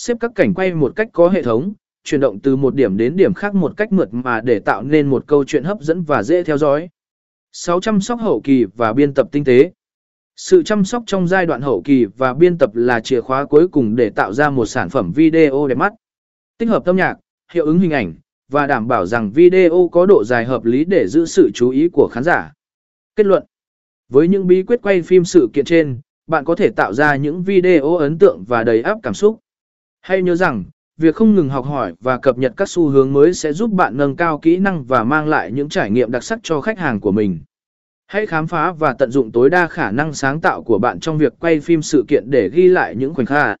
[0.00, 1.72] xếp các cảnh quay một cách có hệ thống,
[2.04, 5.06] chuyển động từ một điểm đến điểm khác một cách mượt mà để tạo nên
[5.06, 6.88] một câu chuyện hấp dẫn và dễ theo dõi.
[7.52, 9.72] 6 chăm sóc hậu kỳ và biên tập tinh tế.
[10.36, 13.68] Sự chăm sóc trong giai đoạn hậu kỳ và biên tập là chìa khóa cuối
[13.68, 15.92] cùng để tạo ra một sản phẩm video đẹp mắt.
[16.58, 17.14] Tích hợp âm nhạc,
[17.52, 18.14] hiệu ứng hình ảnh,
[18.48, 21.88] và đảm bảo rằng video có độ dài hợp lý để giữ sự chú ý
[21.88, 22.52] của khán giả.
[23.16, 23.44] Kết luận
[24.08, 27.42] Với những bí quyết quay phim sự kiện trên, bạn có thể tạo ra những
[27.42, 29.38] video ấn tượng và đầy áp cảm xúc.
[30.00, 30.64] Hãy nhớ rằng,
[30.96, 33.96] việc không ngừng học hỏi và cập nhật các xu hướng mới sẽ giúp bạn
[33.96, 37.00] nâng cao kỹ năng và mang lại những trải nghiệm đặc sắc cho khách hàng
[37.00, 37.40] của mình.
[38.06, 41.18] Hãy khám phá và tận dụng tối đa khả năng sáng tạo của bạn trong
[41.18, 43.56] việc quay phim sự kiện để ghi lại những khoảnh khắc.